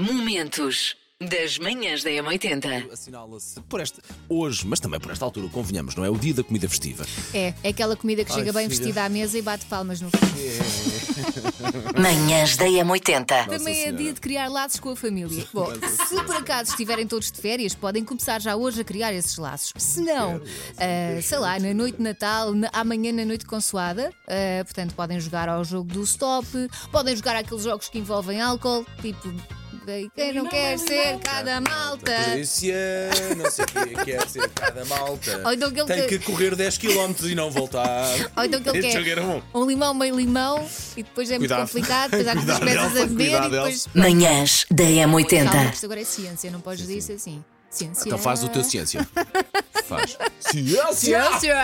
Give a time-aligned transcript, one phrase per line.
[0.00, 2.90] Momentos das manhãs da M80.
[2.90, 6.08] Assinala-se por esta, hoje, mas também por esta altura, convenhamos, não é?
[6.08, 7.04] O dia da comida festiva.
[7.34, 8.78] É, é aquela comida que Ai, chega bem filha.
[8.80, 10.16] vestida à mesa e bate palmas no fim.
[12.00, 13.46] Manhãs da M80.
[13.48, 15.46] Também é dia de criar laços com a família.
[15.52, 15.66] Bom,
[16.08, 19.74] se por acaso estiverem todos de férias, podem começar já hoje a criar esses laços.
[19.76, 20.40] Se não,
[20.78, 25.20] ah, sei lá, na noite de Natal, na- amanhã na noite consoada, ah, portanto podem
[25.20, 26.46] jogar ao jogo do stop,
[26.90, 29.30] podem jogar aqueles jogos que envolvem álcool, tipo.
[30.14, 32.12] Quem não quer ser cada malta.
[32.30, 32.74] Polícia,
[33.36, 35.42] não sei o que quer ser cada malta.
[35.44, 38.06] Ou então aquele Tem que- que correr 10 km e não voltar.
[38.36, 39.42] Ou então que ele Este quer jogo era bom.
[39.54, 41.58] um limão, meio limão, e depois é Cuidado.
[41.60, 43.88] muito complicado, depois há que Cuidado, começas a Elsa, beber e cuidado, depois.
[43.94, 45.72] Manhãs da Calma, M80.
[45.72, 47.44] isto agora é ciência, não podes dizer isso assim.
[47.70, 48.02] Ciência.
[48.06, 49.06] Então faz o teu ciência.
[49.90, 50.16] Faz.
[50.40, 50.94] Ciência!
[50.94, 51.56] Ciência!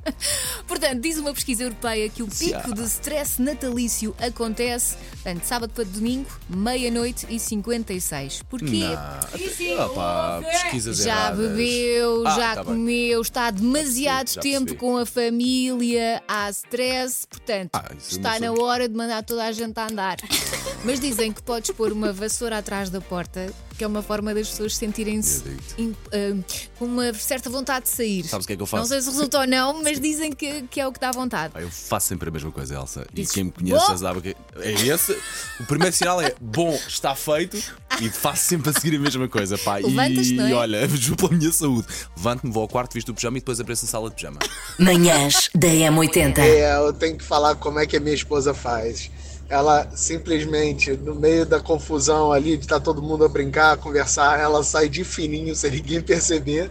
[0.66, 5.84] Portanto, diz uma pesquisa europeia que o pico de stress natalício acontece, portanto, sábado para
[5.84, 8.42] domingo, meia-noite e 56.
[8.48, 8.82] Porquê?
[8.96, 11.38] Ah, pá, pesquisas Já erradas.
[11.50, 12.74] bebeu, Ah, já tá bem.
[12.74, 14.80] comeu, está demasiado já tempo percebi.
[14.80, 19.44] com a família, há stress, portanto, Ah, eu está não na hora de mandar toda
[19.44, 20.16] a gente a andar.
[20.84, 24.48] Mas dizem que podes pôr uma vassoura atrás da porta, que é uma forma das
[24.48, 25.42] pessoas sentirem-se
[26.12, 28.24] ah, com uma certa vontade de sair.
[28.24, 28.88] Sabes o que é que eu Não faço?
[28.90, 31.52] sei se resulta ou não, mas dizem que, que é o que dá vontade.
[31.52, 33.04] Pá, eu faço sempre a mesma coisa, Elsa.
[33.12, 35.18] Dizes, e quem me conhece "Bom." já sabe que é esse.
[35.60, 37.56] O primeiro sinal é bom, está feito.
[38.00, 39.76] E faço sempre a seguir a mesma coisa, pá.
[39.76, 40.54] Levantas-te, E não é?
[40.54, 41.88] olha, juro pela minha saúde.
[42.16, 44.38] Levanto-me, vou ao quarto, visto o pijama e depois apareço na sala de pijama.
[44.78, 46.38] Manhãs da M80.
[46.38, 49.10] É, eu tenho que falar como é que a minha esposa faz.
[49.48, 54.40] Ela simplesmente, no meio da confusão ali, de estar todo mundo a brincar, a conversar,
[54.40, 56.70] ela sai de fininho sem ninguém perceber.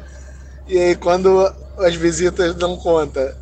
[0.68, 3.38] E aí, quando as visitas dão conta,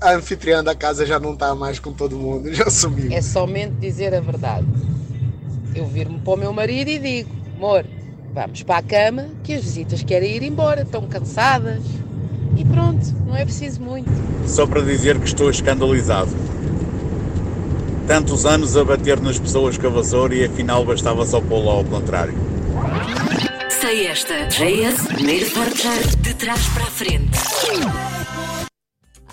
[0.00, 3.12] a anfitriã da casa já não tá mais com todo mundo, já sumiu.
[3.12, 4.66] é somente dizer a verdade.
[5.74, 7.84] Eu viro-me para o meu marido e digo: amor,
[8.32, 11.82] vamos para a cama que as visitas querem ir embora, estão cansadas.
[12.56, 14.08] E pronto, não é preciso muito.
[14.46, 16.30] Só para dizer que estou escandalizado.
[18.06, 21.84] Tantos anos a bater nas pessoas com a vassoura e afinal bastava só pô-lo ao
[21.84, 22.34] contrário.
[23.80, 24.46] Sei esta.
[24.46, 27.38] JS, primeiro portar de trás para a frente.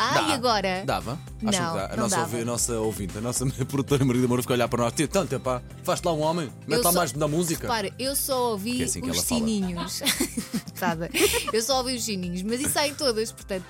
[0.03, 0.83] Ah, e agora?
[0.85, 1.19] Dava?
[1.41, 1.85] Não, Acho que dá.
[1.85, 2.27] A não nossa, dava.
[2.31, 4.93] ouvi- a nossa ouvinte, a nossa produtora Maria Moura fica a olhar para nós.
[5.11, 7.67] Tanto, pá, faz-te lá um homem, mete lá só- mais na música.
[7.67, 9.39] Repara, eu só ouvi é assim que os ela fala.
[9.41, 10.01] sininhos.
[10.81, 11.09] Nada.
[11.53, 13.65] Eu só ouvi os sininhos, mas isso saem todas, portanto.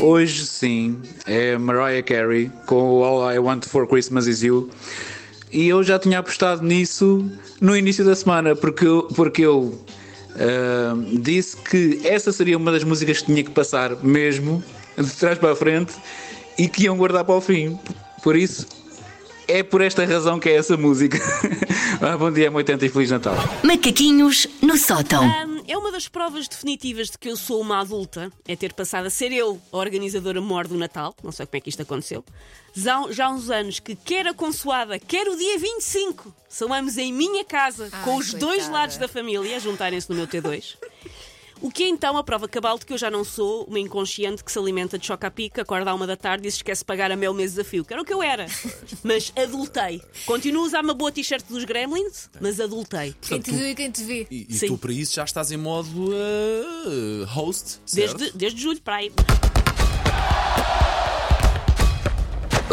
[0.00, 4.70] Hoje sim, é Mariah Carey com o All I Want for Christmas Is You.
[5.50, 7.24] E eu já tinha apostado nisso
[7.60, 9.78] no início da semana, porque eu, porque eu
[10.38, 14.62] ah, disse que essa seria uma das músicas que tinha que passar mesmo,
[14.96, 15.92] de trás para a frente,
[16.56, 17.78] e que iam guardar para o fim.
[18.22, 18.66] Por isso,
[19.46, 21.18] é por esta razão que é essa música.
[22.00, 23.34] Ah, bom dia, 80 e Feliz Natal.
[23.64, 25.57] Macaquinhos no sótão.
[25.68, 29.10] É uma das provas definitivas de que eu sou uma adulta, é ter passado a
[29.10, 32.24] ser eu a organizadora maior do Natal, não sei como é que isto aconteceu.
[32.72, 36.96] Já, já há uns anos que quer a consoada, quer o dia 25, são ambos
[36.96, 38.72] em minha casa, Ai, com os dois coitada.
[38.72, 40.76] lados da família a juntarem-se no meu T2.
[41.60, 44.44] O que é então a prova cabal de que eu já não sou uma inconsciente
[44.44, 47.10] que se alimenta de choca-pica, acorda à uma da tarde e se esquece de pagar
[47.10, 48.46] a mel mês desafio, que era o que eu era.
[49.02, 50.00] Mas adultei.
[50.24, 53.14] Continuo a usar uma boa t-shirt dos Gremlins, mas adultei.
[53.20, 54.26] Quem te viu e quem te vê.
[54.30, 54.68] E, e Sim.
[54.68, 58.18] tu para isso já estás em modo uh, host, certo?
[58.18, 59.12] Desde, desde julho para aí.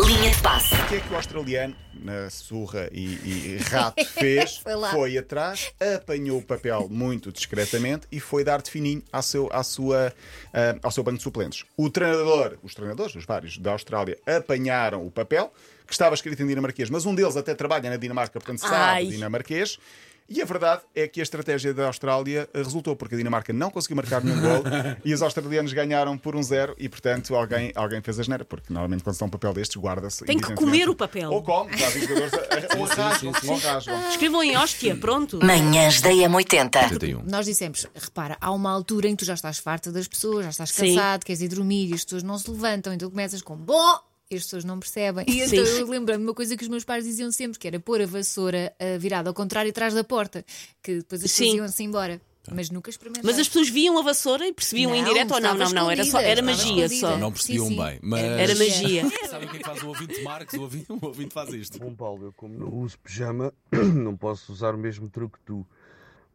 [0.05, 0.75] Linha de passe.
[0.75, 4.57] O que é que o australiano, na surra e, e rato, fez?
[4.57, 4.91] Foi lá.
[5.19, 10.13] atrás, apanhou o papel muito discretamente e foi dar de fininho ao seu, à sua,
[10.53, 11.63] ah, ao seu banco de suplentes.
[11.75, 15.51] O treinador, os treinadores, os vários da Austrália, apanharam o papel,
[15.87, 19.05] que estava escrito em dinamarquês, mas um deles até trabalha na Dinamarca, portanto sabe Ai.
[19.07, 19.79] dinamarquês.
[20.27, 23.69] E a verdade é que a estratégia da Austrália eh, resultou, porque a Dinamarca não
[23.69, 24.63] conseguiu marcar nenhum gol
[25.05, 28.73] e os australianos ganharam por um zero e, portanto, alguém, alguém fez a geneira, porque
[28.73, 30.25] normalmente quando se dá um papel destes, guarda-se.
[30.25, 31.31] Tem que comer o papel.
[31.31, 32.45] Ou come, já vi jogadores a-
[32.79, 34.09] ou rasgam, ou rasgam.
[34.09, 35.39] Escrevam em hóstia, pronto.
[35.45, 36.91] Manhãs da M80.
[36.91, 37.23] 81.
[37.23, 40.49] Nós dissemos, repara, há uma altura em que tu já estás farta das pessoas, já
[40.49, 40.95] estás Sim.
[40.95, 43.99] cansado, queres ir dormir e as pessoas não se levantam, então começas com bom
[44.35, 45.25] e as pessoas não percebem.
[45.27, 45.79] E então Sim.
[45.79, 48.05] eu lembro-me de uma coisa que os meus pais diziam sempre, que era pôr a
[48.05, 50.45] vassoura ah, virada ao contrário atrás da porta,
[50.83, 52.21] que depois as pessoas iam-se embora.
[52.51, 53.27] Mas nunca experimentaram.
[53.27, 55.55] Mas as pessoas viam a vassoura e percebiam em Não, direto ou não?
[55.55, 57.07] Não, não, era, só, era magia escondida.
[57.07, 57.17] só.
[57.17, 57.83] Não percebiam Sim, sim.
[57.83, 58.21] bem, mas.
[58.23, 59.03] Era magia.
[59.27, 60.53] Sabem o que é que faz o ouvinte Marcos?
[60.53, 61.79] O ouvinte, o ouvinte faz isto.
[61.79, 65.65] Bom, Paulo, eu como não uso pijama, não posso usar o mesmo truque que tu.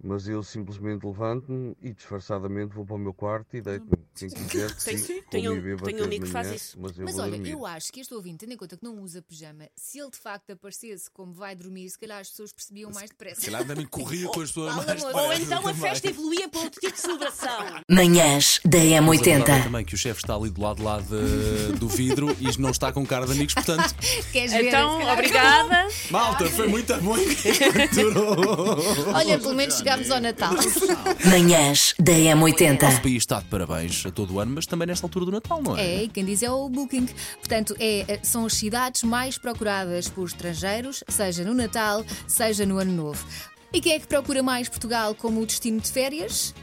[0.03, 3.99] Mas eu simplesmente levanto-me e disfarçadamente vou para o meu quarto e deito-me.
[4.15, 6.79] Quem quiser que Tenho- sim, beba tenho até um de amigo que faz isso.
[6.81, 7.51] Mas eu Mas olha, dormir.
[7.51, 10.17] eu acho que este ouvinte, tendo em conta que não usa pijama, se ele de
[10.19, 13.41] facto aparecesse como vai dormir, se calhar as pessoas percebiam mais depressa.
[13.43, 15.07] Se calhar também corria com as pessoas mais moço.
[15.07, 17.59] Ou depressa então a festa evoluía para outro tipo de celebração.
[17.91, 19.65] Manhãs da Mas a verdade é M80.
[19.65, 22.91] também que o chefe está ali do lado lá de- do vidro e não está
[22.91, 23.95] com cara de amigos, portanto,
[24.33, 24.65] Queres ver?
[24.69, 25.89] Então, obrigada.
[26.11, 29.15] malta, foi muito bom enquanto durou.
[29.15, 30.55] Olha, pelo menos chegámos ao Natal.
[31.27, 33.01] Manhãs da O M80.
[33.03, 35.77] país está de parabéns a todo o ano, mas também nesta altura do Natal, não
[35.77, 35.85] é?
[35.85, 37.07] É, e quem diz é o Booking.
[37.39, 42.93] Portanto, é, são as cidades mais procuradas por estrangeiros, seja no Natal, seja no Ano
[42.93, 43.25] Novo.
[43.73, 46.55] E quem é que procura mais Portugal como destino de férias?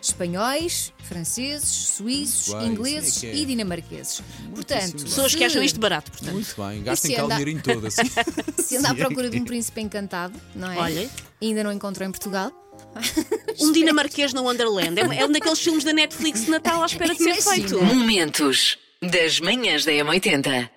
[0.00, 3.34] Espanhóis, franceses, suíços, Muito bem, ingleses é que é.
[3.36, 4.22] e dinamarqueses.
[4.54, 6.32] Portanto, Pessoas que se- acham isto barato, portanto.
[6.32, 8.02] Muito bem, gastem cá o anda- dinheirinho todo assim.
[8.62, 10.76] Se anda à procura de um príncipe encantado, não é?
[10.78, 11.10] Olha.
[11.40, 12.50] Ainda não encontrou em Portugal?
[13.58, 15.00] Um dinamarquês no Wonderland.
[15.00, 17.54] É, é um daqueles filmes da Netflix de Natal à espera de ser Imagina.
[17.54, 17.82] feito.
[17.82, 20.68] Momentos das manhãs da M80.